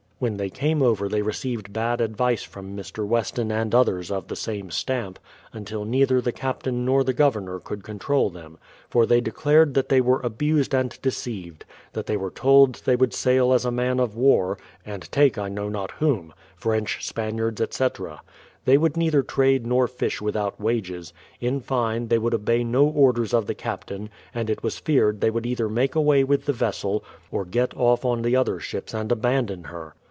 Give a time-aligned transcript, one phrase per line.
[0.21, 3.03] When 1S2 BRADFORD'S HISTORY they came over they received bad advice from Mr.
[3.07, 5.17] Weston and others of the same stamp,
[5.51, 9.99] until neither the captain nor the governor could control them, for they declared that they
[9.99, 14.15] were abused and deceived; that they were told they would sail as a man of
[14.15, 18.21] war, and take I know not whom,— French, Spaniards, etc.
[18.65, 23.33] They would neither trade nor fish without wages; in fine, they would obey no orders
[23.33, 27.03] of the captain, and it was feared they would either make away with the vessel,
[27.31, 29.95] or get off on the other ships and abandon her.